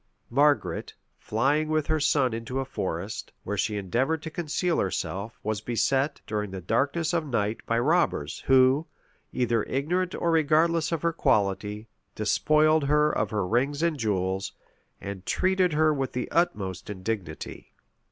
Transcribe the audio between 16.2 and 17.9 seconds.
utmost indignity.